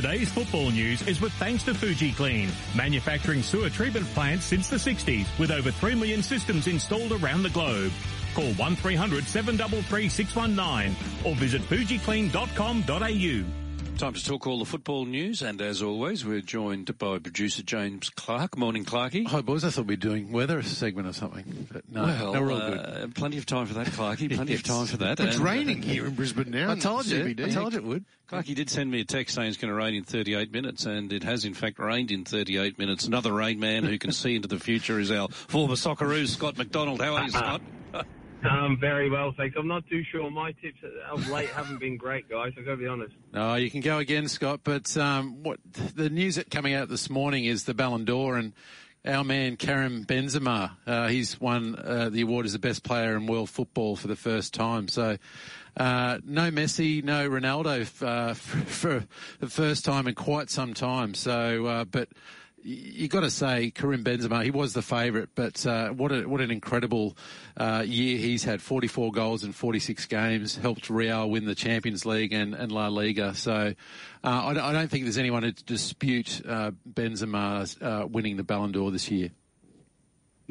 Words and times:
Today's 0.00 0.30
football 0.30 0.70
news 0.70 1.02
is 1.08 1.20
with 1.20 1.32
thanks 1.40 1.64
to 1.64 1.74
Fuji 1.74 2.12
Clean, 2.12 2.48
manufacturing 2.76 3.42
sewer 3.42 3.68
treatment 3.68 4.06
plants 4.14 4.44
since 4.44 4.68
the 4.68 4.76
60s 4.76 5.26
with 5.40 5.50
over 5.50 5.72
3 5.72 5.96
million 5.96 6.22
systems 6.22 6.68
installed 6.68 7.10
around 7.10 7.42
the 7.42 7.50
globe. 7.50 7.90
Call 8.32 8.52
1300 8.52 9.24
733 9.24 10.08
619 10.08 10.94
or 11.24 11.34
visit 11.34 11.62
fujiclean.com.au. 11.62 13.67
Time 13.98 14.12
to 14.12 14.24
talk 14.24 14.46
all 14.46 14.60
the 14.60 14.64
football 14.64 15.06
news, 15.06 15.42
and 15.42 15.60
as 15.60 15.82
always, 15.82 16.24
we're 16.24 16.40
joined 16.40 16.96
by 16.98 17.18
producer 17.18 17.64
James 17.64 18.10
Clark. 18.10 18.56
Morning, 18.56 18.84
Clarky. 18.84 19.26
Hi, 19.26 19.40
boys. 19.40 19.64
I 19.64 19.70
thought 19.70 19.86
we'd 19.86 19.98
be 19.98 20.08
doing 20.08 20.30
weather 20.30 20.62
segment 20.62 21.08
or 21.08 21.12
something, 21.12 21.66
but 21.72 21.82
no, 21.90 22.02
well, 22.04 22.32
no, 22.34 22.42
we're 22.42 22.52
all 22.52 22.62
uh, 22.62 23.06
plenty 23.16 23.38
of 23.38 23.46
time 23.46 23.66
for 23.66 23.74
that, 23.74 23.88
Clarky. 23.88 24.32
Plenty 24.36 24.54
of 24.54 24.62
time 24.62 24.86
for 24.86 24.98
that. 24.98 25.18
It's 25.18 25.34
And, 25.34 25.42
uh, 25.42 25.44
raining 25.44 25.82
here 25.82 26.06
in 26.06 26.14
Brisbane 26.14 26.48
now. 26.52 26.70
I 26.70 26.78
told 26.78 27.06
you. 27.06 27.24
CBD. 27.24 27.46
I 27.46 27.50
told 27.50 27.72
you 27.72 27.80
it 27.80 27.84
would. 27.84 28.04
Clarky 28.30 28.54
did 28.54 28.70
send 28.70 28.88
me 28.88 29.00
a 29.00 29.04
text 29.04 29.34
saying 29.34 29.48
it's 29.48 29.56
going 29.56 29.70
to 29.70 29.74
rain 29.74 29.96
in 29.96 30.04
38 30.04 30.52
minutes, 30.52 30.86
and 30.86 31.12
it 31.12 31.24
has 31.24 31.44
in 31.44 31.54
fact 31.54 31.80
rained 31.80 32.12
in 32.12 32.24
38 32.24 32.78
minutes. 32.78 33.04
Another 33.08 33.32
rain 33.32 33.58
man 33.58 33.82
who 33.82 33.98
can 33.98 34.12
see 34.12 34.36
into 34.36 34.46
the 34.46 34.60
future 34.60 35.00
is 35.00 35.10
our 35.10 35.26
former 35.28 35.74
Socceroo, 35.74 36.28
Scott 36.28 36.56
McDonald. 36.56 37.02
How 37.02 37.16
are 37.16 37.24
you, 37.24 37.30
Scott? 37.32 37.62
Um, 38.44 38.78
very 38.80 39.10
well, 39.10 39.32
thanks. 39.36 39.56
I'm 39.58 39.66
not 39.66 39.86
too 39.88 40.02
sure. 40.12 40.30
My 40.30 40.52
tips 40.52 40.78
of 41.10 41.28
late 41.28 41.48
haven't 41.50 41.80
been 41.80 41.96
great, 41.96 42.28
guys. 42.28 42.52
I've 42.56 42.64
got 42.64 42.72
to 42.72 42.76
be 42.76 42.86
honest. 42.86 43.14
No, 43.32 43.54
you 43.56 43.70
can 43.70 43.80
go 43.80 43.98
again, 43.98 44.28
Scott. 44.28 44.60
But 44.62 44.96
um, 44.96 45.42
what 45.42 45.58
the 45.72 46.08
news 46.08 46.36
that 46.36 46.50
coming 46.50 46.74
out 46.74 46.88
this 46.88 47.10
morning 47.10 47.44
is 47.44 47.64
the 47.64 47.74
Ballon 47.74 48.04
d'Or 48.04 48.36
and 48.36 48.52
our 49.04 49.24
man 49.24 49.56
Karim 49.56 50.04
Benzema. 50.04 50.72
Uh, 50.86 51.08
he's 51.08 51.40
won 51.40 51.74
uh, 51.76 52.10
the 52.10 52.22
award 52.22 52.46
as 52.46 52.52
the 52.52 52.58
best 52.58 52.84
player 52.84 53.16
in 53.16 53.26
world 53.26 53.50
football 53.50 53.96
for 53.96 54.08
the 54.08 54.16
first 54.16 54.54
time. 54.54 54.88
So. 54.88 55.16
Uh, 55.76 56.18
no 56.24 56.50
Messi, 56.50 57.04
no 57.04 57.30
Ronaldo 57.30 57.82
uh, 58.02 58.34
for, 58.34 58.58
for 58.64 59.06
the 59.38 59.48
first 59.48 59.84
time 59.84 60.08
in 60.08 60.16
quite 60.16 60.50
some 60.50 60.74
time. 60.74 61.14
So, 61.14 61.66
uh, 61.66 61.84
but 61.84 62.08
you 62.68 63.08
got 63.08 63.20
to 63.20 63.30
say 63.30 63.70
Karim 63.70 64.04
Benzema, 64.04 64.44
he 64.44 64.50
was 64.50 64.74
the 64.74 64.82
favourite, 64.82 65.30
but 65.34 65.64
uh, 65.64 65.88
what 65.88 66.12
a, 66.12 66.28
what 66.28 66.42
an 66.42 66.50
incredible 66.50 67.16
uh, 67.56 67.82
year 67.86 68.18
he's 68.18 68.44
had. 68.44 68.60
44 68.60 69.10
goals 69.10 69.42
in 69.42 69.52
46 69.52 70.04
games, 70.06 70.56
helped 70.56 70.90
Real 70.90 71.30
win 71.30 71.46
the 71.46 71.54
Champions 71.54 72.04
League 72.04 72.34
and, 72.34 72.54
and 72.54 72.70
La 72.70 72.88
Liga. 72.88 73.34
So 73.34 73.74
uh, 74.22 74.26
I, 74.26 74.50
I 74.50 74.72
don't 74.72 74.90
think 74.90 75.04
there's 75.04 75.16
anyone 75.16 75.44
who 75.44 75.52
dispute 75.52 76.42
uh, 76.46 76.72
Benzema 76.92 77.82
uh, 77.82 78.06
winning 78.06 78.36
the 78.36 78.44
Ballon 78.44 78.72
d'Or 78.72 78.90
this 78.90 79.10
year. 79.10 79.30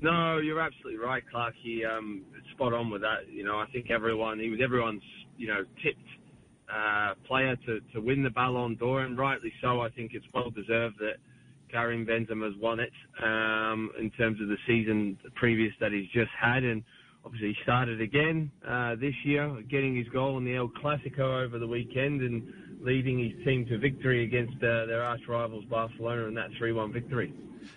No, 0.01 0.39
you're 0.39 0.59
absolutely 0.59 0.99
right, 0.99 1.23
Clark. 1.29 1.53
He 1.61 1.85
um, 1.85 2.23
spot 2.51 2.73
on 2.73 2.89
with 2.89 3.01
that. 3.01 3.31
You 3.31 3.43
know, 3.43 3.59
I 3.59 3.67
think 3.67 3.91
everyone 3.91 4.39
he 4.39 4.49
was 4.49 4.59
everyone's 4.63 5.03
you 5.37 5.47
know 5.47 5.63
tipped 5.83 5.99
uh, 6.71 7.13
player 7.27 7.55
to, 7.65 7.79
to 7.93 7.99
win 7.99 8.23
the 8.23 8.29
Ballon 8.29 8.75
d'Or, 8.75 9.01
and 9.01 9.17
rightly 9.17 9.53
so. 9.61 9.81
I 9.81 9.89
think 9.89 10.11
it's 10.13 10.25
well 10.33 10.51
deserved 10.51 10.97
that 10.99 11.15
Karim 11.71 12.07
has 12.07 12.53
won 12.59 12.79
it 12.79 12.91
um, 13.21 13.91
in 13.99 14.09
terms 14.11 14.41
of 14.41 14.47
the 14.47 14.57
season 14.65 15.17
previous 15.35 15.73
that 15.79 15.91
he's 15.91 16.09
just 16.09 16.31
had, 16.39 16.63
and 16.63 16.83
obviously 17.25 17.49
he 17.49 17.55
started 17.63 18.01
again 18.01 18.51
uh, 18.67 18.95
this 18.95 19.13
year, 19.23 19.49
getting 19.69 19.95
his 19.95 20.07
goal 20.09 20.37
in 20.37 20.45
the 20.45 20.55
El 20.55 20.69
Clasico 20.69 21.43
over 21.43 21.59
the 21.59 21.67
weekend 21.67 22.21
and 22.21 22.51
leading 22.81 23.19
his 23.19 23.45
team 23.45 23.65
to 23.65 23.77
victory 23.77 24.23
against 24.23 24.55
uh, 24.57 24.85
their 24.85 25.03
arch 25.03 25.21
rivals 25.27 25.65
Barcelona 25.65 26.25
in 26.25 26.33
that 26.35 26.51
3-1 26.51 26.93
victory. 26.93 27.33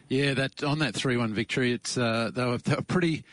Yeah, 0.09 0.35
that 0.35 0.63
on 0.63 0.79
that 0.81 0.95
three-one 0.95 1.35
victory, 1.35 1.73
it's 1.73 1.97
uh, 1.97 2.31
they, 2.35 2.45
were, 2.45 2.59
they 2.59 2.75
were 2.75 2.83
pretty 2.83 3.25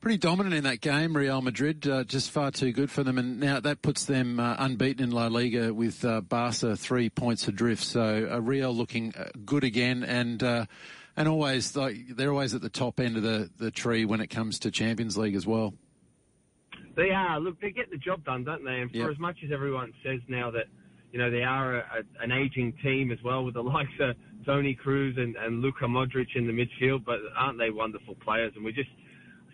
pretty 0.00 0.18
dominant 0.18 0.54
in 0.54 0.64
that 0.64 0.80
game. 0.80 1.16
Real 1.16 1.42
Madrid 1.42 1.86
uh, 1.86 2.04
just 2.04 2.30
far 2.30 2.50
too 2.50 2.72
good 2.72 2.90
for 2.90 3.02
them, 3.02 3.18
and 3.18 3.40
now 3.40 3.60
that 3.60 3.82
puts 3.82 4.04
them 4.04 4.38
uh, 4.40 4.56
unbeaten 4.58 5.02
in 5.04 5.10
La 5.10 5.26
Liga 5.26 5.72
with 5.74 6.04
uh, 6.04 6.20
Barca 6.20 6.76
three 6.76 7.10
points 7.10 7.48
adrift. 7.48 7.82
So 7.82 8.28
uh, 8.30 8.40
Real 8.40 8.72
looking 8.74 9.14
uh, 9.16 9.30
good 9.44 9.64
again, 9.64 10.02
and 10.04 10.42
uh, 10.42 10.66
and 11.16 11.28
always 11.28 11.74
like 11.76 11.96
they're 12.16 12.30
always 12.32 12.54
at 12.54 12.60
the 12.62 12.68
top 12.68 13.00
end 13.00 13.16
of 13.16 13.22
the, 13.22 13.50
the 13.58 13.70
tree 13.70 14.04
when 14.04 14.20
it 14.20 14.28
comes 14.28 14.58
to 14.60 14.70
Champions 14.70 15.16
League 15.16 15.34
as 15.34 15.46
well. 15.46 15.74
They 16.96 17.10
are. 17.10 17.38
Look, 17.40 17.60
they 17.60 17.70
get 17.70 17.90
the 17.90 17.98
job 17.98 18.24
done, 18.24 18.44
don't 18.44 18.64
they? 18.64 18.80
And 18.80 18.90
for 18.90 18.96
Yep. 18.96 19.10
as 19.10 19.18
much 19.18 19.36
as 19.44 19.52
everyone 19.52 19.92
says 20.02 20.20
now 20.28 20.50
that, 20.52 20.64
you 21.12 21.18
know, 21.18 21.30
they 21.30 21.42
are 21.42 21.76
a, 21.76 21.80
a, 21.80 22.22
an 22.24 22.32
aging 22.32 22.72
team 22.82 23.12
as 23.12 23.18
well 23.22 23.44
with 23.44 23.52
the 23.54 23.62
likes 23.76 23.92
of 24.00 24.16
Toni 24.46 24.78
Kroos 24.82 25.18
and, 25.18 25.36
and 25.36 25.60
Luka 25.60 25.84
Modric 25.84 26.28
in 26.34 26.46
the 26.46 26.52
midfield, 26.54 27.04
but 27.04 27.18
aren't 27.36 27.58
they 27.58 27.68
wonderful 27.70 28.14
players? 28.14 28.52
And 28.56 28.64
we 28.64 28.72
just 28.72 28.88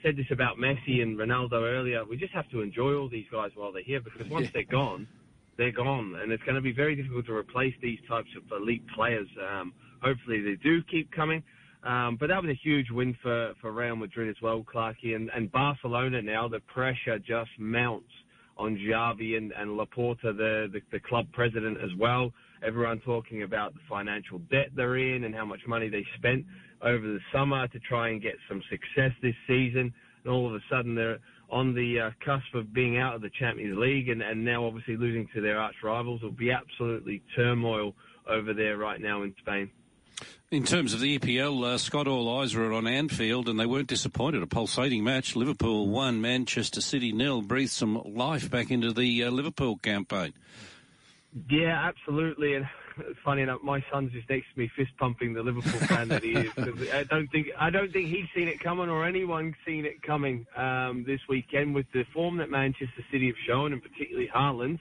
said 0.02 0.16
this 0.16 0.26
about 0.30 0.58
Messi 0.58 1.02
and 1.02 1.18
Ronaldo 1.18 1.62
earlier. 1.62 2.04
We 2.04 2.16
just 2.16 2.32
have 2.32 2.48
to 2.50 2.60
enjoy 2.60 2.94
all 2.94 3.08
these 3.08 3.26
guys 3.30 3.50
while 3.54 3.72
they're 3.72 3.82
here 3.82 4.00
because 4.00 4.28
once 4.28 4.48
they're 4.52 4.64
gone, 4.64 5.06
they're 5.56 5.72
gone. 5.72 6.16
And 6.20 6.32
it's 6.32 6.42
going 6.44 6.56
to 6.56 6.60
be 6.60 6.72
very 6.72 6.96
difficult 6.96 7.26
to 7.26 7.34
replace 7.34 7.74
these 7.82 7.98
types 8.08 8.28
of 8.36 8.42
elite 8.56 8.84
players. 8.94 9.28
Um, 9.40 9.72
hopefully 10.02 10.40
they 10.40 10.56
do 10.62 10.82
keep 10.84 11.10
coming. 11.12 11.42
Um, 11.84 12.16
but 12.18 12.28
that 12.28 12.40
was 12.40 12.50
a 12.50 12.60
huge 12.62 12.90
win 12.90 13.16
for, 13.22 13.54
for 13.60 13.72
Real 13.72 13.96
Madrid 13.96 14.28
as 14.28 14.40
well, 14.40 14.64
Clarky. 14.72 15.16
And, 15.16 15.30
and 15.34 15.50
Barcelona 15.50 16.22
now, 16.22 16.48
the 16.48 16.60
pressure 16.60 17.18
just 17.18 17.50
mounts 17.58 18.10
on 18.56 18.76
Xavi 18.76 19.36
and, 19.36 19.52
and 19.52 19.70
Laporta, 19.70 20.36
the, 20.36 20.68
the, 20.72 20.80
the 20.92 21.00
club 21.00 21.26
president 21.32 21.78
as 21.78 21.90
well. 21.98 22.32
Everyone 22.64 23.00
talking 23.00 23.42
about 23.42 23.74
the 23.74 23.80
financial 23.88 24.38
debt 24.50 24.68
they're 24.74 24.96
in 24.96 25.24
and 25.24 25.34
how 25.34 25.44
much 25.44 25.60
money 25.66 25.88
they 25.88 26.04
spent 26.16 26.44
over 26.82 27.06
the 27.06 27.20
summer 27.32 27.66
to 27.68 27.78
try 27.80 28.08
and 28.08 28.22
get 28.22 28.34
some 28.48 28.62
success 28.70 29.12
this 29.22 29.34
season. 29.46 29.92
And 30.24 30.32
all 30.32 30.46
of 30.46 30.54
a 30.54 30.60
sudden 30.70 30.94
they're 30.94 31.18
on 31.50 31.74
the 31.74 32.00
uh, 32.00 32.10
cusp 32.24 32.54
of 32.54 32.72
being 32.72 32.98
out 32.98 33.14
of 33.14 33.20
the 33.22 33.30
Champions 33.38 33.76
League 33.78 34.08
and, 34.08 34.22
and 34.22 34.44
now 34.44 34.64
obviously 34.64 34.96
losing 34.96 35.28
to 35.34 35.40
their 35.40 35.58
arch 35.58 35.76
rivals. 35.82 36.20
It'll 36.22 36.32
be 36.32 36.50
absolutely 36.50 37.22
turmoil 37.36 37.94
over 38.28 38.54
there 38.54 38.76
right 38.76 39.00
now 39.00 39.22
in 39.22 39.34
Spain. 39.40 39.70
In 40.50 40.64
terms 40.64 40.92
of 40.92 41.00
the 41.00 41.18
EPL, 41.18 41.64
uh, 41.64 41.78
Scott, 41.78 42.06
all 42.06 42.40
eyes 42.40 42.54
were 42.54 42.72
on 42.72 42.86
Anfield, 42.86 43.48
and 43.48 43.58
they 43.58 43.66
weren't 43.66 43.88
disappointed. 43.88 44.42
A 44.42 44.46
pulsating 44.46 45.02
match. 45.02 45.34
Liverpool 45.34 45.88
one, 45.88 46.20
Manchester 46.20 46.82
City 46.82 47.10
nil. 47.10 47.40
Breathed 47.40 47.70
some 47.70 48.02
life 48.04 48.50
back 48.50 48.70
into 48.70 48.92
the 48.92 49.24
uh, 49.24 49.30
Liverpool 49.30 49.76
campaign. 49.76 50.34
Yeah, 51.48 51.88
absolutely. 51.88 52.54
And 52.54 52.66
funny 53.24 53.42
enough, 53.42 53.60
my 53.62 53.84
son's 53.90 54.12
just 54.12 54.28
next 54.28 54.46
to 54.54 54.60
me, 54.60 54.70
fist 54.76 54.90
pumping 54.98 55.32
the 55.32 55.42
Liverpool 55.42 55.80
fan 55.86 56.08
that 56.08 56.22
he 56.22 56.32
is. 56.32 56.52
I 56.92 57.04
don't 57.04 57.28
think 57.28 57.48
I 57.58 57.70
don't 57.70 57.92
think 57.92 58.08
he's 58.08 58.26
seen 58.34 58.48
it 58.48 58.60
coming 58.60 58.88
or 58.88 59.04
anyone 59.04 59.54
seen 59.66 59.84
it 59.84 60.02
coming 60.02 60.46
um, 60.56 61.04
this 61.06 61.20
weekend 61.28 61.74
with 61.74 61.86
the 61.92 62.04
form 62.12 62.36
that 62.38 62.50
Manchester 62.50 63.04
City 63.10 63.26
have 63.26 63.36
shown, 63.46 63.72
and 63.72 63.82
particularly 63.82 64.28
Haaland. 64.34 64.78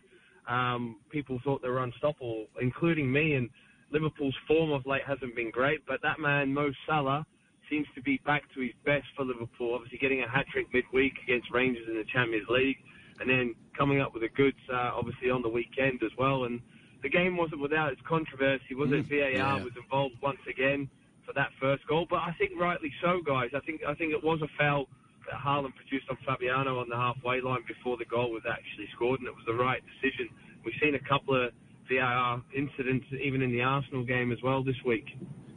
Um, 0.47 0.97
people 1.09 1.39
thought 1.43 1.61
they 1.61 1.69
were 1.69 1.83
unstoppable, 1.83 2.47
including 2.59 3.11
me. 3.11 3.35
And 3.35 3.49
Liverpool's 3.91 4.35
form 4.47 4.71
of 4.71 4.85
late 4.85 5.03
hasn't 5.05 5.35
been 5.35 5.51
great, 5.51 5.85
but 5.87 6.01
that 6.01 6.19
man 6.19 6.53
Mo 6.53 6.71
Salah 6.87 7.25
seems 7.69 7.87
to 7.95 8.01
be 8.01 8.19
back 8.25 8.43
to 8.53 8.61
his 8.61 8.71
best 8.85 9.05
for 9.15 9.23
Liverpool. 9.23 9.73
Obviously, 9.75 9.97
getting 9.97 10.23
a 10.23 10.29
hat 10.29 10.45
trick 10.51 10.67
midweek 10.73 11.13
against 11.23 11.49
Rangers 11.51 11.87
in 11.87 11.95
the 11.95 12.03
Champions 12.11 12.47
League, 12.49 12.77
and 13.19 13.29
then 13.29 13.55
coming 13.77 14.01
up 14.01 14.13
with 14.13 14.23
the 14.23 14.29
goods, 14.29 14.57
uh, 14.71 14.91
obviously 14.95 15.29
on 15.29 15.41
the 15.41 15.49
weekend 15.49 16.01
as 16.03 16.11
well. 16.17 16.45
And 16.45 16.59
the 17.03 17.09
game 17.09 17.37
wasn't 17.37 17.61
without 17.61 17.91
its 17.91 18.01
controversy, 18.07 18.75
was 18.75 18.91
it? 18.91 19.09
VAR 19.09 19.29
yeah. 19.29 19.63
was 19.63 19.73
involved 19.81 20.15
once 20.21 20.41
again 20.49 20.89
for 21.25 21.33
that 21.33 21.49
first 21.59 21.85
goal, 21.87 22.07
but 22.09 22.17
I 22.17 22.33
think 22.37 22.51
rightly 22.59 22.91
so, 23.01 23.21
guys. 23.25 23.49
I 23.55 23.59
think 23.61 23.81
I 23.87 23.93
think 23.93 24.13
it 24.13 24.23
was 24.23 24.41
a 24.41 24.49
foul 24.57 24.87
that 25.29 25.37
Haaland 25.39 25.75
produced 25.75 26.09
on 26.09 26.17
Fabinho 26.27 26.81
on 26.81 26.89
the 26.89 26.95
halfway 26.95 27.41
line 27.41 27.61
before 27.67 27.97
the 27.97 28.05
goal 28.05 28.31
was 28.31 28.43
actually 28.49 28.87
scored, 28.95 29.19
and 29.19 29.27
it 29.27 29.35
was 29.35 29.45
the 29.45 29.53
right 29.53 29.81
decision. 29.95 30.29
We've 30.65 30.73
seen 30.81 30.95
a 30.95 31.09
couple 31.09 31.35
of 31.35 31.53
VAR 31.89 32.41
incidents 32.55 33.05
even 33.21 33.41
in 33.41 33.51
the 33.51 33.61
Arsenal 33.61 34.03
game 34.03 34.31
as 34.31 34.39
well 34.43 34.63
this 34.63 34.77
week. 34.85 35.05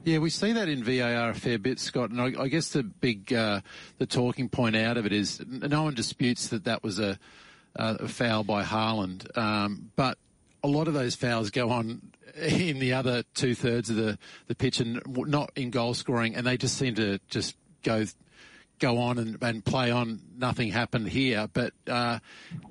Yeah, 0.05 0.19
we 0.19 0.29
see 0.29 0.53
that 0.53 0.69
in 0.69 0.85
VAR 0.85 1.31
a 1.31 1.35
fair 1.35 1.59
bit, 1.59 1.81
Scott. 1.81 2.11
And 2.11 2.21
I, 2.21 2.43
I 2.43 2.49
guess 2.49 2.69
the 2.69 2.83
big, 2.83 3.33
uh, 3.33 3.63
the 3.97 4.05
talking 4.05 4.51
point 4.51 4.77
out 4.77 4.99
of 4.99 5.07
it 5.07 5.13
is 5.13 5.43
no 5.47 5.85
one 5.85 5.95
disputes 5.95 6.49
that 6.49 6.65
that 6.65 6.83
was 6.83 6.99
a, 6.99 7.19
a 7.75 8.07
foul 8.07 8.45
by 8.45 8.65
Haaland. 8.65 9.37
Um, 9.37 9.91
but 9.97 10.19
a 10.63 10.69
lot 10.69 10.89
of 10.89 10.95
those 10.95 11.15
fouls 11.15 11.51
go 11.51 11.71
on 11.71 12.03
in 12.37 12.81
the 12.81 12.93
other 12.93 13.23
two 13.35 13.55
thirds 13.55 13.89
of 13.89 13.97
the, 13.97 14.19
the 14.47 14.55
pitch 14.55 14.79
and 14.79 15.01
not 15.07 15.51
in 15.57 15.71
goal 15.71 15.95
scoring, 15.95 16.37
and 16.37 16.47
they 16.47 16.59
just 16.59 16.77
seem 16.77 16.95
to 16.97 17.19
just 17.31 17.57
go 17.83 18.05
go 18.79 18.99
on 18.99 19.19
and, 19.19 19.43
and 19.43 19.65
play 19.65 19.91
on. 19.91 20.21
Nothing 20.37 20.71
happened 20.71 21.09
here, 21.09 21.49
but 21.53 21.73
uh, 21.89 22.19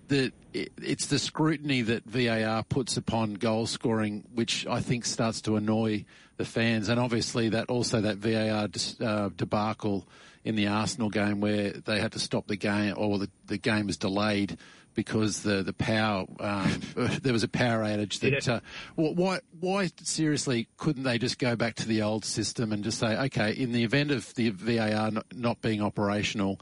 the 0.07 0.31
it, 0.53 0.71
it's 0.81 1.07
the 1.07 1.19
scrutiny 1.19 1.81
that 1.81 2.05
VAR 2.05 2.63
puts 2.63 2.97
upon 2.97 3.35
goal 3.35 3.65
scoring, 3.65 4.23
which 4.33 4.67
I 4.67 4.81
think 4.81 5.05
starts 5.05 5.41
to 5.41 5.55
annoy 5.55 6.05
the 6.37 6.45
fans, 6.45 6.89
and 6.89 6.99
obviously 6.99 7.49
that 7.49 7.69
also 7.69 8.01
that 8.01 8.17
VAR 8.17 8.67
dis, 8.67 8.99
uh, 8.99 9.29
debacle 9.35 10.07
in 10.43 10.55
the 10.55 10.67
Arsenal 10.67 11.09
game 11.09 11.39
where 11.39 11.71
they 11.71 11.99
had 11.99 12.11
to 12.13 12.19
stop 12.19 12.47
the 12.47 12.55
game 12.55 12.93
or 12.97 13.17
the, 13.17 13.29
the 13.45 13.57
game 13.57 13.87
was 13.87 13.97
delayed 13.97 14.57
because 14.93 15.43
the 15.43 15.63
the 15.63 15.73
power 15.73 16.25
um, 16.39 16.81
there 17.21 17.33
was 17.33 17.43
a 17.43 17.47
power 17.47 17.83
outage 17.83 18.19
that 18.19 18.47
uh, 18.47 18.59
why 18.95 19.39
why 19.59 19.89
seriously 20.01 20.67
couldn't 20.77 21.03
they 21.03 21.17
just 21.17 21.39
go 21.39 21.55
back 21.55 21.75
to 21.75 21.87
the 21.87 22.01
old 22.01 22.25
system 22.25 22.71
and 22.71 22.83
just 22.83 22.99
say 22.99 23.17
okay 23.17 23.51
in 23.51 23.71
the 23.71 23.83
event 23.83 24.11
of 24.11 24.33
the 24.35 24.49
VAR 24.49 25.11
not, 25.11 25.25
not 25.33 25.61
being 25.61 25.81
operational 25.81 26.59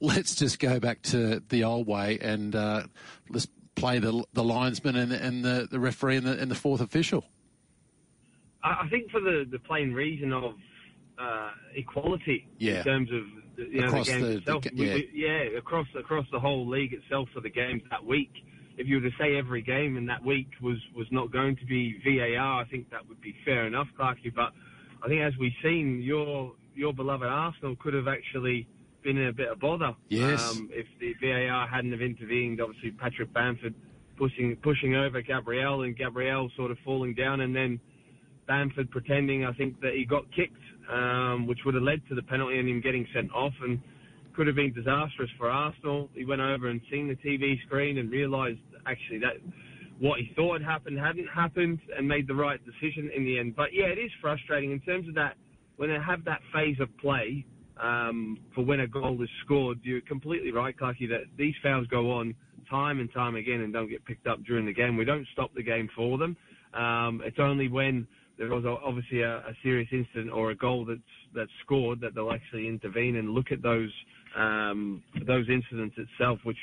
let's 0.00 0.34
just 0.34 0.58
go 0.58 0.80
back 0.80 1.02
to 1.02 1.42
the 1.48 1.64
old 1.64 1.86
way 1.86 2.18
and 2.20 2.54
uh, 2.56 2.82
let's 3.28 3.48
play 3.74 3.98
the 3.98 4.24
the 4.32 4.44
linesman 4.44 4.96
and, 4.96 5.12
and 5.12 5.44
the, 5.44 5.68
the 5.70 5.80
referee 5.80 6.16
and 6.16 6.26
the, 6.26 6.38
and 6.38 6.50
the 6.50 6.56
fourth 6.56 6.80
official 6.80 7.24
I 8.64 8.86
think 8.88 9.10
for 9.10 9.20
the, 9.20 9.44
the 9.50 9.58
plain 9.58 9.92
reason 9.92 10.32
of 10.32 10.54
uh, 11.18 11.50
equality 11.74 12.46
yeah. 12.58 12.78
in 12.78 12.84
terms 12.84 13.10
of 13.10 13.22
you 13.56 13.80
know, 13.80 13.86
across 13.88 14.06
the 14.06 14.12
game 14.12 14.22
the, 14.22 14.36
itself. 14.38 14.62
the, 14.64 14.70
yeah. 14.74 14.94
we- 14.94 15.10
yeah, 15.14 15.58
across 15.58 15.86
across 15.98 16.26
the 16.32 16.40
whole 16.40 16.68
league 16.68 16.92
itself 16.92 17.28
for 17.34 17.40
the 17.40 17.50
games 17.50 17.82
that 17.90 18.04
week. 18.04 18.32
If 18.78 18.86
you 18.86 18.96
were 18.96 19.10
to 19.10 19.16
say 19.18 19.36
every 19.36 19.60
game 19.62 19.96
in 19.96 20.06
that 20.06 20.24
week 20.24 20.48
was 20.60 20.78
was 20.96 21.06
not 21.10 21.30
going 21.30 21.56
to 21.56 21.66
be 21.66 22.00
VAR, 22.04 22.60
I 22.60 22.64
think 22.64 22.90
that 22.90 23.06
would 23.08 23.20
be 23.20 23.34
fair 23.44 23.66
enough, 23.66 23.88
Clarky. 23.98 24.34
But 24.34 24.52
I 25.04 25.08
think 25.08 25.20
as 25.20 25.34
we've 25.38 25.52
seen, 25.62 26.00
your 26.02 26.52
your 26.74 26.92
beloved 26.92 27.26
Arsenal 27.28 27.76
could 27.76 27.94
have 27.94 28.08
actually 28.08 28.66
been 29.02 29.18
in 29.18 29.28
a 29.28 29.32
bit 29.32 29.48
of 29.48 29.60
bother. 29.60 29.94
Yes. 30.08 30.40
Um, 30.50 30.70
if 30.72 30.86
the 31.00 31.14
VAR 31.20 31.66
hadn't 31.66 31.92
have 31.92 32.00
intervened, 32.00 32.60
obviously 32.60 32.92
Patrick 32.92 33.32
Bamford 33.32 33.74
pushing 34.16 34.56
pushing 34.56 34.94
over 34.94 35.20
Gabriel 35.20 35.82
and 35.82 35.96
Gabriel 35.96 36.50
sort 36.56 36.70
of 36.70 36.78
falling 36.84 37.14
down, 37.14 37.40
and 37.40 37.54
then 37.54 37.80
Bamford 38.46 38.90
pretending 38.90 39.44
I 39.44 39.52
think 39.52 39.80
that 39.80 39.92
he 39.94 40.04
got 40.04 40.24
kicked, 40.34 40.56
um, 40.92 41.46
which 41.46 41.60
would 41.64 41.74
have 41.74 41.82
led 41.82 42.02
to 42.08 42.14
the 42.14 42.22
penalty 42.22 42.58
and 42.58 42.68
him 42.68 42.80
getting 42.80 43.06
sent 43.14 43.32
off, 43.32 43.52
and 43.62 43.80
could 44.34 44.46
have 44.46 44.56
been 44.56 44.72
disastrous 44.72 45.30
for 45.38 45.50
Arsenal. 45.50 46.08
He 46.14 46.24
went 46.24 46.40
over 46.40 46.68
and 46.68 46.80
seen 46.90 47.08
the 47.08 47.16
TV 47.16 47.60
screen 47.66 47.98
and 47.98 48.10
realised 48.10 48.58
actually 48.86 49.18
that 49.20 49.34
what 50.00 50.18
he 50.18 50.32
thought 50.34 50.60
had 50.60 50.68
happened 50.68 50.98
hadn't 50.98 51.28
happened, 51.28 51.78
and 51.96 52.08
made 52.08 52.26
the 52.26 52.34
right 52.34 52.60
decision 52.64 53.10
in 53.14 53.24
the 53.24 53.38
end. 53.38 53.54
But 53.54 53.72
yeah, 53.72 53.86
it 53.86 53.98
is 53.98 54.10
frustrating 54.20 54.72
in 54.72 54.80
terms 54.80 55.08
of 55.08 55.14
that 55.14 55.36
when 55.76 55.90
they 55.90 55.98
have 56.04 56.24
that 56.24 56.40
phase 56.52 56.76
of 56.80 56.88
play 56.98 57.44
um, 57.80 58.38
for 58.54 58.64
when 58.64 58.80
a 58.80 58.86
goal 58.86 59.22
is 59.22 59.28
scored. 59.44 59.78
You're 59.82 60.00
completely 60.00 60.50
right, 60.50 60.76
Clarky, 60.76 61.08
that 61.08 61.24
these 61.36 61.54
fouls 61.62 61.86
go 61.86 62.10
on 62.12 62.34
time 62.68 63.00
and 63.00 63.12
time 63.12 63.36
again 63.36 63.60
and 63.60 63.72
don't 63.72 63.88
get 63.88 64.04
picked 64.04 64.26
up 64.26 64.42
during 64.44 64.66
the 64.66 64.72
game. 64.72 64.96
We 64.96 65.04
don't 65.04 65.26
stop 65.32 65.54
the 65.54 65.62
game 65.62 65.88
for 65.94 66.18
them. 66.18 66.36
Um, 66.74 67.20
it's 67.24 67.38
only 67.38 67.68
when 67.68 68.06
there 68.42 68.50
was 68.50 68.64
obviously 68.84 69.22
a, 69.22 69.36
a 69.36 69.54
serious 69.62 69.88
incident 69.92 70.32
or 70.32 70.50
a 70.50 70.56
goal 70.56 70.84
that's 70.84 71.00
that's 71.34 71.50
scored 71.64 72.00
that 72.00 72.14
they'll 72.14 72.32
actually 72.32 72.66
intervene 72.66 73.16
and 73.16 73.30
look 73.30 73.52
at 73.52 73.62
those 73.62 73.92
um, 74.36 75.02
those 75.26 75.48
incidents 75.48 75.96
itself, 75.96 76.40
which 76.42 76.58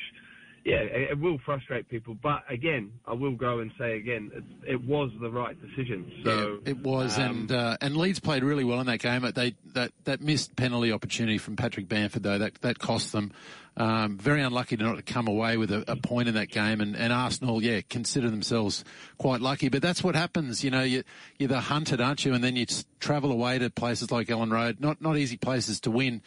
yeah, 0.65 0.77
it, 0.81 1.11
it 1.11 1.19
will 1.19 1.39
frustrate 1.45 1.87
people. 1.87 2.17
But 2.21 2.43
again, 2.49 2.91
I 3.07 3.13
will 3.13 3.35
go 3.35 3.59
and 3.59 3.71
say 3.79 3.95
again, 3.97 4.29
it, 4.33 4.73
it 4.73 4.83
was 4.83 5.09
the 5.21 5.29
right 5.29 5.55
decision. 5.61 6.11
So 6.25 6.59
Yeah, 6.65 6.71
it 6.71 6.77
was, 6.79 7.17
um, 7.17 7.23
and 7.23 7.51
uh, 7.51 7.77
and 7.79 7.95
Leeds 7.95 8.19
played 8.19 8.43
really 8.43 8.65
well 8.65 8.81
in 8.81 8.87
that 8.87 8.99
game. 8.99 9.25
They 9.33 9.55
that 9.73 9.93
that 10.03 10.19
missed 10.21 10.55
penalty 10.57 10.91
opportunity 10.91 11.37
from 11.37 11.55
Patrick 11.55 11.87
Bamford 11.87 12.23
though 12.23 12.39
that 12.39 12.55
that 12.61 12.79
cost 12.79 13.13
them. 13.13 13.31
Um, 13.77 14.17
very 14.17 14.41
unlucky 14.41 14.75
to 14.75 14.83
not 14.83 15.05
come 15.05 15.27
away 15.27 15.55
with 15.55 15.71
a, 15.71 15.89
a 15.89 15.95
point 15.95 16.27
in 16.27 16.35
that 16.35 16.49
game, 16.49 16.81
and, 16.81 16.95
and 16.95 17.13
Arsenal, 17.13 17.63
yeah, 17.63 17.79
consider 17.89 18.29
themselves 18.29 18.83
quite 19.17 19.39
lucky. 19.39 19.69
But 19.69 19.81
that's 19.81 20.03
what 20.03 20.15
happens, 20.15 20.63
you 20.63 20.71
know. 20.71 20.83
You, 20.83 21.03
you're 21.37 21.47
the 21.47 21.61
hunted, 21.61 22.01
aren't 22.01 22.25
you? 22.25 22.33
And 22.33 22.43
then 22.43 22.55
you 22.55 22.65
travel 22.99 23.31
away 23.31 23.57
to 23.59 23.69
places 23.69 24.11
like 24.11 24.27
Elland 24.27 24.51
Road, 24.51 24.81
not 24.81 25.01
not 25.01 25.17
easy 25.17 25.37
places 25.37 25.79
to 25.81 25.91
win. 25.91 26.21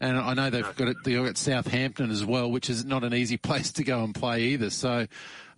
And 0.00 0.18
I 0.18 0.34
know 0.34 0.50
they've 0.50 0.76
got 0.76 0.88
it, 0.88 0.96
they've 1.04 1.24
got 1.24 1.38
Southampton 1.38 2.10
as 2.10 2.24
well, 2.24 2.50
which 2.50 2.68
is 2.68 2.84
not 2.84 3.04
an 3.04 3.14
easy 3.14 3.36
place 3.48 3.72
to 3.72 3.84
go 3.84 4.04
and 4.04 4.14
play 4.14 4.42
either. 4.42 4.70
So 4.70 5.06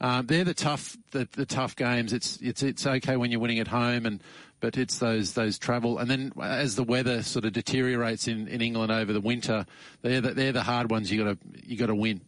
um, 0.01 0.27
they're 0.27 0.45
the 0.45 0.55
tough 0.55 0.97
the, 1.11 1.29
the 1.33 1.47
tough 1.47 1.77
games. 1.77 2.13
It's 2.13 2.39
it's 2.41 2.63
it's 2.63 2.87
okay 2.87 3.17
when 3.17 3.31
you're 3.31 3.41
winning 3.41 3.59
at 3.59 3.69
home, 3.69 4.07
and 4.07 4.23
but 4.61 4.77
it's 4.77 4.99
those 4.99 5.33
those 5.35 5.59
travel 5.59 5.99
and 5.99 6.11
then 6.11 6.33
as 6.43 6.77
the 6.77 6.83
weather 6.83 7.23
sort 7.23 7.45
of 7.45 7.53
deteriorates 7.53 8.29
in, 8.29 8.47
in 8.49 8.61
England 8.61 8.93
over 8.93 9.13
the 9.13 9.21
winter, 9.21 9.67
they're 10.03 10.21
the, 10.21 10.33
they're 10.33 10.53
the 10.53 10.63
hard 10.63 10.91
ones 10.91 11.11
you 11.11 11.25
got 11.25 11.33
to 11.33 11.39
you 11.67 11.77
got 11.77 11.87
to 11.87 11.95
win. 11.95 12.21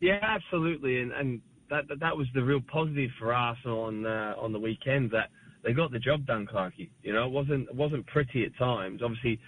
Yeah, 0.00 0.18
absolutely, 0.22 1.00
and 1.00 1.12
and 1.12 1.40
that 1.70 1.84
that, 2.00 2.16
was 2.16 2.26
the 2.34 2.42
real 2.42 2.60
positive 2.60 3.10
for 3.18 3.32
Arsenal 3.32 3.82
on 3.82 4.04
uh, 4.04 4.34
on 4.38 4.52
the 4.52 4.58
weekend 4.58 5.10
that 5.12 5.30
they 5.62 5.72
got 5.72 5.90
the 5.92 5.98
job 5.98 6.26
done, 6.26 6.46
Clarky. 6.46 6.90
You 7.02 7.12
know, 7.12 7.24
it 7.26 7.32
wasn't 7.32 7.68
it 7.68 7.74
wasn't 7.74 8.06
pretty 8.06 8.44
at 8.44 8.56
times. 8.58 9.00
Obviously, 9.02 9.40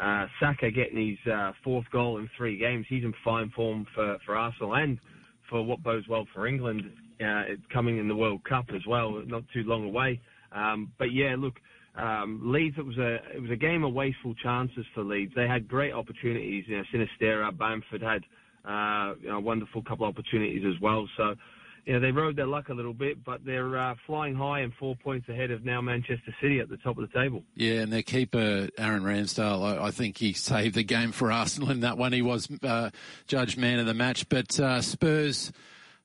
uh, 0.00 0.26
Saka 0.38 0.70
getting 0.70 1.16
his 1.16 1.32
uh, 1.32 1.52
fourth 1.64 1.86
goal 1.90 2.18
in 2.18 2.28
three 2.36 2.58
games, 2.58 2.86
he's 2.88 3.04
in 3.04 3.14
fine 3.24 3.50
form 3.50 3.86
for 3.94 4.18
for 4.26 4.36
Arsenal 4.36 4.74
and 4.74 4.98
for 5.48 5.62
what 5.62 5.82
bodes 5.82 6.08
well 6.08 6.26
for 6.34 6.46
England. 6.46 6.82
Uh, 7.20 7.44
it's 7.46 7.62
coming 7.72 7.98
in 7.98 8.08
the 8.08 8.16
World 8.16 8.42
Cup 8.44 8.66
as 8.74 8.84
well, 8.86 9.22
not 9.26 9.44
too 9.54 9.62
long 9.62 9.84
away. 9.84 10.20
Um, 10.54 10.92
but 10.98 11.12
yeah, 11.12 11.34
look, 11.38 11.54
um, 11.96 12.40
Leeds. 12.44 12.76
It 12.78 12.86
was 12.86 12.98
a 12.98 13.14
it 13.34 13.40
was 13.40 13.50
a 13.50 13.56
game 13.56 13.84
of 13.84 13.92
wasteful 13.92 14.34
chances 14.34 14.84
for 14.94 15.02
Leeds. 15.02 15.32
They 15.34 15.46
had 15.46 15.68
great 15.68 15.92
opportunities. 15.92 16.64
You 16.66 16.78
know, 16.78 16.84
Sinisterra, 16.92 17.56
Bamford 17.56 18.02
had 18.02 18.22
uh, 18.64 19.14
you 19.20 19.28
know, 19.28 19.36
a 19.36 19.40
wonderful 19.40 19.82
couple 19.82 20.06
of 20.06 20.14
opportunities 20.14 20.62
as 20.64 20.80
well. 20.80 21.08
So, 21.16 21.34
you 21.84 21.94
know, 21.94 22.00
they 22.00 22.12
rode 22.12 22.36
their 22.36 22.46
luck 22.46 22.68
a 22.68 22.74
little 22.74 22.92
bit, 22.92 23.24
but 23.24 23.44
they're 23.44 23.76
uh, 23.76 23.94
flying 24.06 24.36
high 24.36 24.60
and 24.60 24.72
four 24.78 24.94
points 25.02 25.28
ahead 25.28 25.50
of 25.50 25.64
now 25.64 25.80
Manchester 25.80 26.34
City 26.40 26.60
at 26.60 26.68
the 26.68 26.76
top 26.76 26.96
of 26.96 27.10
the 27.10 27.18
table. 27.18 27.42
Yeah, 27.56 27.80
and 27.80 27.92
their 27.92 28.02
keeper 28.02 28.68
Aaron 28.78 29.02
Ramsdale, 29.02 29.80
I, 29.80 29.86
I 29.86 29.90
think 29.90 30.16
he 30.16 30.32
saved 30.32 30.76
the 30.76 30.84
game 30.84 31.10
for 31.10 31.32
Arsenal 31.32 31.70
in 31.70 31.80
that 31.80 31.98
one. 31.98 32.12
He 32.12 32.22
was 32.22 32.48
uh, 32.62 32.90
judged 33.26 33.58
man 33.58 33.80
of 33.80 33.86
the 33.86 33.94
match, 33.94 34.28
but 34.28 34.58
uh, 34.60 34.80
Spurs. 34.80 35.52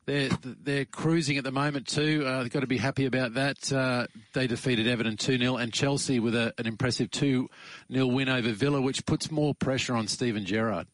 They're, 0.08 0.30
they're 0.42 0.86
cruising 0.86 1.38
at 1.38 1.44
the 1.44 1.52
moment 1.52 1.86
too. 1.86 2.24
Uh, 2.26 2.42
they've 2.42 2.52
got 2.52 2.62
to 2.62 2.68
be 2.68 2.78
happy 2.78 3.06
about 3.06 3.34
that. 3.34 3.72
Uh, 3.72 4.08
they 4.34 4.48
defeated 4.48 4.88
Everton 4.88 5.18
2 5.18 5.38
0 5.38 5.58
and 5.58 5.74
Chelsea 5.74 6.22
with 6.22 6.34
a, 6.34 6.54
an 6.58 6.66
impressive 6.66 7.12
2 7.12 7.50
0 7.92 8.08
win 8.08 8.30
over 8.30 8.54
Villa, 8.54 8.80
which 8.80 9.06
puts 9.06 9.30
more 9.30 9.54
pressure 9.54 9.96
on 9.96 10.08
Steven 10.08 10.46
Gerrard. 10.46 10.88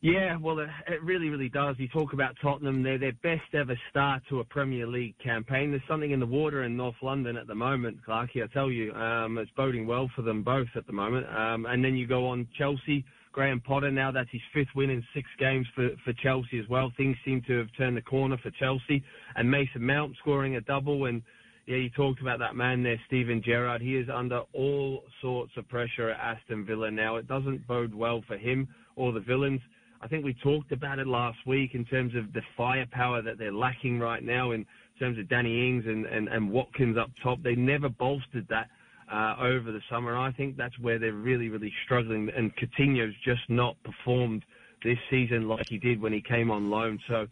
Yeah, 0.00 0.36
well, 0.36 0.60
it, 0.60 0.68
it 0.86 1.02
really, 1.02 1.28
really 1.28 1.50
does. 1.50 1.76
You 1.78 1.88
talk 1.88 2.14
about 2.14 2.36
Tottenham, 2.40 2.82
they're 2.82 2.98
their 2.98 3.12
best 3.22 3.52
ever 3.52 3.78
start 3.90 4.22
to 4.30 4.40
a 4.40 4.44
Premier 4.44 4.86
League 4.86 5.16
campaign. 5.18 5.70
There's 5.70 5.82
something 5.86 6.10
in 6.10 6.20
the 6.20 6.26
water 6.26 6.64
in 6.64 6.74
North 6.74 6.96
London 7.02 7.36
at 7.36 7.46
the 7.46 7.54
moment, 7.54 7.98
Clarky, 8.06 8.42
I 8.42 8.46
tell 8.46 8.70
you. 8.70 8.94
Um, 8.94 9.36
it's 9.36 9.50
boding 9.56 9.86
well 9.86 10.10
for 10.16 10.22
them 10.22 10.42
both 10.42 10.68
at 10.74 10.86
the 10.86 10.92
moment. 10.92 11.26
Um, 11.28 11.66
and 11.66 11.84
then 11.84 11.96
you 11.96 12.06
go 12.06 12.28
on 12.28 12.46
Chelsea, 12.56 13.04
Graham 13.36 13.60
Potter, 13.60 13.90
now 13.90 14.10
that's 14.10 14.30
his 14.32 14.40
fifth 14.54 14.74
win 14.74 14.88
in 14.88 15.04
six 15.14 15.28
games 15.38 15.66
for, 15.74 15.90
for 16.06 16.14
Chelsea 16.14 16.58
as 16.58 16.66
well. 16.70 16.90
Things 16.96 17.18
seem 17.22 17.42
to 17.46 17.58
have 17.58 17.68
turned 17.76 17.94
the 17.94 18.00
corner 18.00 18.38
for 18.42 18.50
Chelsea. 18.52 19.04
And 19.34 19.50
Mason 19.50 19.84
Mount 19.84 20.16
scoring 20.22 20.56
a 20.56 20.62
double. 20.62 21.04
And 21.04 21.20
yeah, 21.66 21.76
you 21.76 21.90
talked 21.90 22.22
about 22.22 22.38
that 22.38 22.56
man 22.56 22.82
there, 22.82 22.98
Steven 23.06 23.42
Gerrard. 23.44 23.82
He 23.82 23.98
is 23.98 24.08
under 24.08 24.40
all 24.54 25.02
sorts 25.20 25.52
of 25.58 25.68
pressure 25.68 26.08
at 26.08 26.38
Aston 26.38 26.64
Villa 26.64 26.90
now. 26.90 27.16
It 27.16 27.28
doesn't 27.28 27.68
bode 27.68 27.94
well 27.94 28.24
for 28.26 28.38
him 28.38 28.68
or 28.96 29.12
the 29.12 29.20
Villans. 29.20 29.60
I 30.00 30.08
think 30.08 30.24
we 30.24 30.32
talked 30.42 30.72
about 30.72 30.98
it 30.98 31.06
last 31.06 31.36
week 31.46 31.74
in 31.74 31.84
terms 31.84 32.14
of 32.14 32.32
the 32.32 32.40
firepower 32.56 33.20
that 33.20 33.36
they're 33.36 33.52
lacking 33.52 33.98
right 33.98 34.24
now 34.24 34.52
in 34.52 34.64
terms 34.98 35.18
of 35.18 35.28
Danny 35.28 35.68
Ings 35.68 35.84
and, 35.86 36.06
and, 36.06 36.28
and 36.28 36.50
Watkins 36.50 36.96
up 36.96 37.10
top. 37.22 37.42
They 37.42 37.54
never 37.54 37.90
bolstered 37.90 38.46
that 38.48 38.70
uh, 39.12 39.36
over 39.40 39.72
the 39.72 39.82
summer. 39.90 40.16
I 40.16 40.32
think 40.32 40.56
that's 40.56 40.78
where 40.78 40.98
they're 40.98 41.12
really, 41.12 41.48
really 41.48 41.72
struggling. 41.84 42.30
And 42.36 42.52
Coutinho's 42.56 43.14
just 43.24 43.48
not 43.48 43.76
performed 43.82 44.44
this 44.82 44.98
season 45.10 45.48
like 45.48 45.68
he 45.68 45.78
did 45.78 46.00
when 46.00 46.12
he 46.12 46.20
came 46.20 46.50
on 46.50 46.70
loan. 46.70 46.98
So 47.08 47.26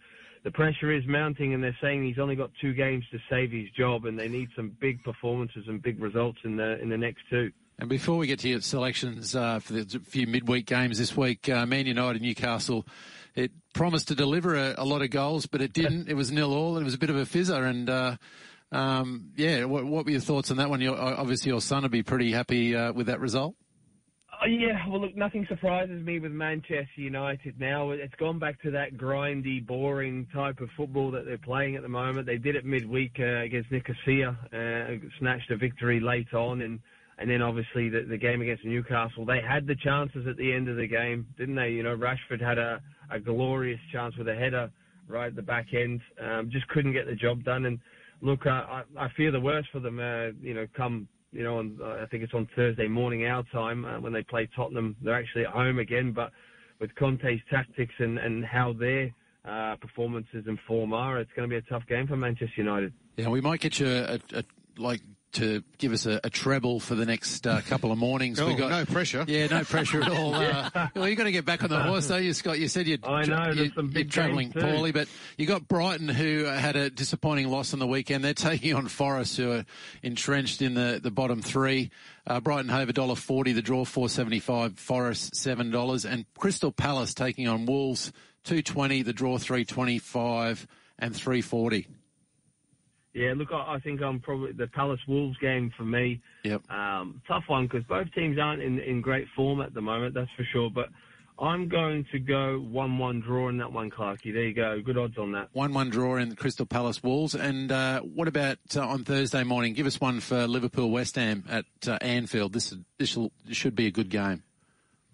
the 0.44 0.50
pressure 0.50 0.92
is 0.92 1.04
mounting, 1.06 1.54
and 1.54 1.62
they're 1.62 1.76
saying 1.80 2.04
he's 2.04 2.18
only 2.18 2.36
got 2.36 2.50
two 2.60 2.74
games 2.74 3.04
to 3.10 3.18
save 3.30 3.50
his 3.50 3.70
job, 3.70 4.04
and 4.04 4.18
they 4.18 4.28
need 4.28 4.48
some 4.54 4.76
big 4.80 5.02
performances 5.02 5.64
and 5.68 5.82
big 5.82 6.00
results 6.00 6.38
in 6.44 6.56
the 6.56 6.80
in 6.80 6.88
the 6.88 6.98
next 6.98 7.22
two. 7.30 7.50
And 7.78 7.88
before 7.88 8.18
we 8.18 8.28
get 8.28 8.38
to 8.40 8.48
your 8.48 8.60
selections 8.60 9.34
uh, 9.34 9.58
for 9.58 9.72
the 9.72 10.00
few 10.04 10.26
midweek 10.28 10.66
games 10.66 10.98
this 10.98 11.16
week, 11.16 11.48
uh, 11.48 11.66
Man 11.66 11.86
United 11.86 12.22
Newcastle, 12.22 12.86
it 13.34 13.50
promised 13.72 14.08
to 14.08 14.14
deliver 14.14 14.54
a, 14.54 14.74
a 14.78 14.84
lot 14.84 15.02
of 15.02 15.10
goals, 15.10 15.46
but 15.46 15.60
it 15.60 15.72
didn't. 15.72 16.08
It 16.08 16.14
was 16.14 16.30
nil 16.30 16.52
all. 16.52 16.78
It 16.78 16.84
was 16.84 16.94
a 16.94 16.98
bit 16.98 17.10
of 17.10 17.16
a 17.16 17.24
fizzer. 17.24 17.68
And 17.68 17.90
uh, 17.90 18.16
um, 18.74 19.30
yeah, 19.36 19.64
what, 19.64 19.84
what, 19.84 20.04
were 20.04 20.10
your 20.10 20.20
thoughts 20.20 20.50
on 20.50 20.56
that 20.56 20.68
one? 20.68 20.80
Your, 20.80 20.96
obviously, 20.96 21.50
your 21.50 21.60
son 21.60 21.82
would 21.82 21.92
be 21.92 22.02
pretty 22.02 22.32
happy 22.32 22.74
uh, 22.74 22.92
with 22.92 23.06
that 23.06 23.20
result. 23.20 23.54
Oh, 24.42 24.46
yeah, 24.46 24.86
well, 24.88 25.00
look, 25.00 25.16
nothing 25.16 25.46
surprises 25.48 26.04
me 26.04 26.18
with 26.18 26.32
Manchester 26.32 26.88
United 26.96 27.58
now. 27.60 27.92
It's 27.92 28.14
gone 28.16 28.38
back 28.38 28.60
to 28.62 28.72
that 28.72 28.96
grindy, 28.96 29.64
boring 29.64 30.26
type 30.34 30.60
of 30.60 30.68
football 30.76 31.12
that 31.12 31.24
they're 31.24 31.38
playing 31.38 31.76
at 31.76 31.82
the 31.82 31.88
moment. 31.88 32.26
They 32.26 32.36
did 32.36 32.56
it 32.56 32.66
midweek 32.66 33.12
uh, 33.20 33.42
against 33.42 33.70
Nicosia, 33.70 34.36
uh, 34.52 35.08
snatched 35.20 35.50
a 35.50 35.56
victory 35.56 36.00
late 36.00 36.34
on, 36.34 36.60
and 36.62 36.80
and 37.16 37.30
then 37.30 37.42
obviously 37.42 37.88
the, 37.88 38.02
the 38.08 38.18
game 38.18 38.42
against 38.42 38.64
Newcastle, 38.64 39.24
they 39.24 39.40
had 39.40 39.68
the 39.68 39.76
chances 39.76 40.26
at 40.26 40.36
the 40.36 40.52
end 40.52 40.68
of 40.68 40.76
the 40.76 40.88
game, 40.88 41.26
didn't 41.38 41.54
they? 41.54 41.70
You 41.70 41.84
know, 41.84 41.96
Rashford 41.96 42.40
had 42.40 42.58
a, 42.58 42.82
a 43.08 43.20
glorious 43.20 43.78
chance 43.92 44.16
with 44.16 44.26
a 44.26 44.34
header 44.34 44.68
right 45.08 45.28
at 45.28 45.36
the 45.36 45.42
back 45.42 45.66
end, 45.72 46.00
um, 46.20 46.50
just 46.50 46.66
couldn't 46.68 46.92
get 46.92 47.06
the 47.06 47.14
job 47.14 47.44
done. 47.44 47.66
And 47.66 47.78
look, 48.20 48.46
I, 48.46 48.82
I, 48.96 49.04
I 49.04 49.08
fear 49.16 49.30
the 49.30 49.40
worst 49.40 49.68
for 49.72 49.80
them. 49.80 49.98
Uh, 49.98 50.28
you 50.40 50.54
know, 50.54 50.66
come 50.76 51.08
you 51.34 51.42
know, 51.42 51.58
on, 51.58 51.78
uh, 51.82 52.02
I 52.02 52.06
think 52.06 52.22
it's 52.22 52.32
on 52.32 52.48
Thursday 52.54 52.86
morning 52.86 53.26
our 53.26 53.42
time 53.52 53.84
uh, 53.84 54.00
when 54.00 54.12
they 54.12 54.22
play 54.22 54.48
Tottenham. 54.54 54.96
They're 55.02 55.18
actually 55.18 55.46
at 55.46 55.52
home 55.52 55.80
again, 55.80 56.12
but 56.12 56.30
with 56.80 56.94
Conte's 56.94 57.40
tactics 57.50 57.94
and 57.98 58.18
and 58.18 58.44
how 58.44 58.72
their 58.72 59.12
uh, 59.44 59.76
performances 59.76 60.44
and 60.46 60.58
form 60.66 60.92
are, 60.92 61.18
it's 61.18 61.30
going 61.36 61.48
to 61.48 61.52
be 61.52 61.58
a 61.58 61.70
tough 61.70 61.86
game 61.88 62.06
for 62.06 62.16
Manchester 62.16 62.54
United. 62.56 62.92
Yeah, 63.16 63.28
we 63.28 63.40
might 63.40 63.60
get 63.60 63.78
you 63.80 63.88
a, 63.88 64.20
a, 64.32 64.44
like 64.78 65.00
to 65.34 65.62
give 65.78 65.92
us 65.92 66.06
a, 66.06 66.20
a 66.24 66.30
treble 66.30 66.80
for 66.80 66.94
the 66.94 67.06
next 67.06 67.46
uh, 67.46 67.60
couple 67.62 67.92
of 67.92 67.98
mornings. 67.98 68.40
Oh, 68.40 68.46
we 68.46 68.54
got 68.54 68.70
no 68.70 68.84
pressure. 68.84 69.24
Yeah, 69.26 69.46
no 69.46 69.64
pressure 69.64 70.02
at 70.02 70.10
all. 70.10 70.34
Uh, 70.44 70.88
well, 70.94 71.08
you 71.08 71.16
got 71.16 71.24
to 71.24 71.32
get 71.32 71.44
back 71.44 71.62
on 71.62 71.70
the 71.70 71.80
horse, 71.80 72.06
though. 72.06 72.16
You 72.16 72.32
Scott, 72.32 72.58
you 72.58 72.68
said 72.68 72.86
you'd 72.86 73.04
I 73.04 73.22
know, 73.22 73.50
you, 73.50 73.70
you're 73.92 74.04
travelling 74.04 74.52
poorly, 74.52 74.92
but 74.92 75.08
you 75.36 75.46
got 75.46 75.66
Brighton 75.66 76.08
who 76.08 76.44
had 76.44 76.76
a 76.76 76.90
disappointing 76.90 77.48
loss 77.48 77.72
on 77.72 77.78
the 77.78 77.86
weekend. 77.86 78.24
They're 78.24 78.34
taking 78.34 78.74
on 78.74 78.88
Forest 78.88 79.36
who 79.36 79.52
are 79.52 79.64
entrenched 80.02 80.62
in 80.62 80.74
the, 80.74 81.00
the 81.02 81.10
bottom 81.10 81.42
three. 81.42 81.90
Uh, 82.26 82.40
Brighton 82.40 82.68
Hove 82.68 82.92
dollar 82.94 83.16
forty, 83.16 83.52
the 83.52 83.62
draw 83.62 83.84
four 83.84 84.08
seventy 84.08 84.40
five, 84.40 84.78
Forest 84.78 85.34
seven 85.36 85.70
dollars, 85.70 86.04
and 86.04 86.24
Crystal 86.38 86.72
Palace 86.72 87.14
taking 87.14 87.48
on 87.48 87.66
Wolves 87.66 88.12
two 88.44 88.62
twenty, 88.62 89.02
the 89.02 89.12
draw 89.12 89.38
three 89.38 89.64
twenty 89.64 89.98
five 89.98 90.66
and 90.98 91.14
three 91.14 91.40
forty. 91.40 91.86
Yeah, 93.14 93.34
look, 93.36 93.48
I, 93.52 93.74
I 93.74 93.80
think 93.80 94.02
I'm 94.02 94.20
probably 94.20 94.52
the 94.52 94.66
Palace 94.66 95.00
Wolves 95.06 95.38
game 95.38 95.72
for 95.76 95.84
me. 95.84 96.20
Yep. 96.42 96.70
Um, 96.70 97.22
tough 97.26 97.44
one 97.46 97.66
because 97.66 97.84
both 97.84 98.12
teams 98.12 98.38
aren't 98.38 98.60
in, 98.60 98.80
in 98.80 99.00
great 99.00 99.26
form 99.36 99.60
at 99.60 99.72
the 99.72 99.80
moment, 99.80 100.14
that's 100.14 100.30
for 100.36 100.44
sure. 100.52 100.68
But 100.68 100.88
I'm 101.38 101.68
going 101.68 102.06
to 102.12 102.18
go 102.18 102.58
1 102.58 102.98
1 102.98 103.20
draw 103.20 103.48
in 103.48 103.58
that 103.58 103.72
one, 103.72 103.90
Clarky. 103.90 104.32
There 104.32 104.44
you 104.44 104.54
go. 104.54 104.80
Good 104.80 104.96
odds 104.98 105.18
on 105.18 105.32
that. 105.32 105.48
One-one 105.52 105.90
draw 105.90 106.16
in 106.16 106.28
the 106.28 106.36
Crystal 106.36 106.66
Palace 106.66 107.02
Wolves. 107.02 107.34
And 107.34 107.72
uh, 107.72 108.00
what 108.00 108.28
about 108.28 108.58
uh, 108.76 108.86
on 108.86 109.04
Thursday 109.04 109.42
morning? 109.42 109.74
Give 109.74 109.86
us 109.86 110.00
one 110.00 110.20
for 110.20 110.46
Liverpool 110.46 110.90
West 110.90 111.16
Ham 111.16 111.44
at 111.48 111.64
uh, 111.88 111.98
Anfield. 112.00 112.52
This 112.52 112.74
this, 112.98 113.18
this 113.46 113.56
should 113.56 113.74
be 113.74 113.86
a 113.86 113.90
good 113.90 114.10
game. 114.10 114.44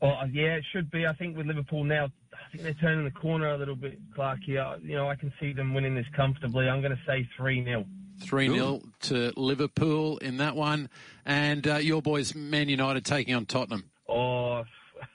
Oh, 0.02 0.24
yeah, 0.32 0.54
it 0.54 0.64
should 0.72 0.90
be. 0.90 1.06
I 1.06 1.12
think 1.12 1.36
with 1.36 1.46
Liverpool 1.46 1.84
now, 1.84 2.06
I 2.32 2.50
think 2.50 2.62
they're 2.64 2.74
turning 2.74 3.04
the 3.04 3.10
corner 3.10 3.50
a 3.50 3.58
little 3.58 3.76
bit, 3.76 3.98
Clarky. 4.16 4.58
Uh, 4.58 4.78
you 4.82 4.96
know, 4.96 5.08
I 5.08 5.14
can 5.14 5.32
see 5.38 5.52
them 5.52 5.74
winning 5.74 5.94
this 5.94 6.06
comfortably. 6.16 6.68
I'm 6.68 6.80
going 6.80 6.92
to 6.96 7.02
say 7.06 7.28
3 7.36 7.64
0. 7.64 7.84
3 8.22 8.48
0 8.48 8.80
to 9.02 9.32
Liverpool 9.36 10.18
in 10.18 10.38
that 10.38 10.56
one. 10.56 10.88
And 11.26 11.66
uh, 11.66 11.76
your 11.76 12.00
boys, 12.02 12.34
Man 12.34 12.68
United, 12.68 13.04
taking 13.04 13.34
on 13.34 13.46
Tottenham. 13.46 13.90
Oh, 14.08 14.64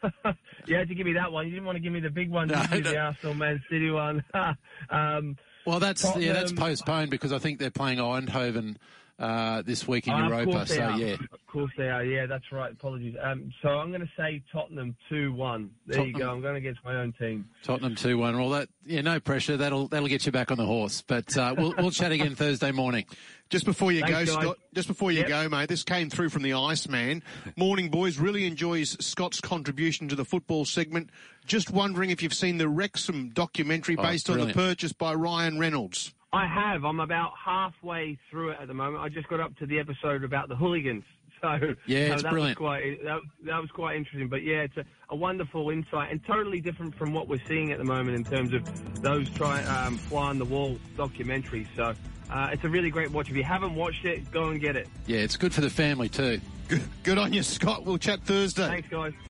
you 0.66 0.76
had 0.76 0.88
to 0.88 0.96
give 0.96 1.06
me 1.06 1.14
that 1.14 1.32
one. 1.32 1.46
You 1.46 1.52
didn't 1.52 1.66
want 1.66 1.78
to 1.78 1.82
give 1.82 1.92
me 1.94 2.00
the 2.00 2.10
big 2.10 2.30
one, 2.30 2.48
did 2.48 2.58
No, 2.58 2.78
you? 2.78 2.84
no. 2.84 2.92
The 2.92 2.98
Arsenal 2.98 3.36
Man 3.36 3.64
City 3.70 3.92
one. 3.92 4.24
um, 4.90 5.38
Well, 5.66 5.80
that's 5.80 6.04
yeah, 6.18 6.34
that's 6.34 6.52
postponed 6.52 7.10
because 7.10 7.34
I 7.34 7.40
think 7.40 7.60
they're 7.60 7.72
playing 7.72 7.98
Eindhoven 7.98 8.78
uh, 9.18 9.62
this 9.62 9.88
week 9.88 10.08
in 10.08 10.14
Oh, 10.14 10.28
Europa. 10.28 10.66
So 10.68 10.82
are. 10.82 10.98
yeah, 11.00 11.14
Of 11.32 11.48
course 11.48 11.72
they 11.78 11.90
are. 11.90 12.04
Yeah, 12.04 12.26
that's 12.26 12.52
right. 12.52 12.72
Apologies. 12.72 13.16
Um, 13.22 13.52
so 13.62 13.70
I'm 13.70 13.90
going 13.90 14.02
to 14.02 14.10
say 14.18 14.44
Tottenham 14.52 14.96
2-1. 15.10 15.70
There 15.88 16.06
you 16.06 16.14
go. 16.14 16.32
I'm 16.32 16.42
going 16.42 16.58
against 16.58 16.84
my 16.84 16.96
own 16.96 17.14
team. 17.14 17.48
Tottenham 17.64 17.96
two 17.96 18.18
one. 18.18 18.38
Well, 18.38 18.50
that 18.50 18.68
yeah, 18.86 19.02
no 19.02 19.20
pressure. 19.20 19.56
That'll 19.58 19.88
that'll 19.88 20.08
get 20.10 20.26
you 20.26 20.32
back 20.32 20.52
on 20.52 20.58
the 20.58 20.66
horse. 20.66 21.02
But 21.06 21.36
uh, 21.38 21.56
we'll 21.58 21.74
we'll 21.78 21.92
chat 21.92 22.12
again 22.12 22.36
Thursday 22.36 22.72
morning. 22.72 23.06
Just 23.50 23.66
before 23.66 23.92
you 23.92 24.02
Thanks, 24.02 24.32
go, 24.32 24.36
guys. 24.36 24.44
Scott, 24.44 24.58
just 24.74 24.88
before 24.88 25.12
you 25.12 25.20
Yep. 25.20 25.28
go, 25.28 25.50
mate, 25.50 25.70
this 25.70 25.84
came 25.84 26.10
through 26.10 26.30
from 26.30 26.42
the 26.42 26.54
Iceman. 26.54 27.22
Morning, 27.56 27.90
boys. 27.90 28.18
Really 28.18 28.46
enjoys 28.46 28.98
Scott's 29.06 29.40
contribution 29.40 30.08
to 30.10 30.16
the 30.16 30.26
football 30.26 30.66
segment. 30.66 31.12
Just 31.46 31.70
wondering 31.70 32.10
if 32.10 32.24
you've 32.24 32.34
seen 32.34 32.58
the 32.58 32.68
Wrexham 32.68 33.30
documentary 33.30 33.96
Oh, 34.00 34.02
based 34.04 34.30
on 34.32 34.40
the 34.40 34.52
purchase 34.52 34.94
by 34.94 35.14
Ryan 35.14 35.60
Reynolds. 35.60 36.15
I 36.36 36.46
have. 36.48 36.84
I'm 36.84 37.00
about 37.00 37.32
halfway 37.44 38.18
through 38.30 38.50
it 38.50 38.58
at 38.62 38.68
the 38.68 38.74
moment. 38.74 39.02
I 39.02 39.08
just 39.08 39.30
got 39.30 39.40
up 39.40 39.56
to 39.60 39.66
the 39.66 39.80
episode 39.80 40.24
about 40.24 40.50
the 40.50 40.56
hooligans. 40.56 41.04
So 41.42 41.76
Yeah, 41.86 42.08
so 42.08 42.14
it's 42.14 42.24
that 42.24 42.32
brilliant. 42.32 42.60
Was 42.60 42.66
quite, 42.66 43.04
that, 43.04 43.20
that 43.44 43.62
was 43.62 43.70
quite 43.70 43.98
interesting. 43.98 44.30
But 44.30 44.42
yeah, 44.44 44.62
it's 44.62 44.78
a, 44.78 44.86
a 45.10 45.16
wonderful 45.16 45.70
insight 45.70 46.10
and 46.10 46.26
totally 46.26 46.60
different 46.62 46.96
from 46.96 47.14
what 47.14 47.28
we're 47.28 47.42
seeing 47.46 47.72
at 47.72 47.78
the 47.78 47.84
moment 47.84 48.16
in 48.16 48.24
terms 48.24 48.54
of 48.54 49.02
those 49.02 49.30
try 49.32 49.62
um, 49.66 49.98
fly 49.98 50.30
on 50.30 50.40
the 50.40 50.46
wall 50.46 50.80
documentaries. 50.98 51.68
So 51.76 51.94
uh, 52.32 52.50
it's 52.54 52.64
a 52.64 52.70
really 52.70 52.90
great 52.90 53.12
watch. 53.12 53.30
If 53.30 53.36
you 53.36 53.44
haven't 53.44 53.76
watched 53.76 54.06
it, 54.06 54.32
go 54.32 54.48
and 54.50 54.62
get 54.62 54.76
it. 54.78 54.88
Yeah, 55.06 55.20
it's 55.20 55.36
good 55.36 55.54
for 55.54 55.62
the 55.62 55.70
family 55.70 56.10
too. 56.10 56.40
Good, 56.70 56.84
good 57.04 57.18
on 57.18 57.34
you, 57.34 57.44
Scott. 57.44 57.86
We'll 57.86 58.00
chat 58.00 58.22
Thursday. 58.22 58.68
Thanks, 58.68 58.90
guys. 58.90 59.14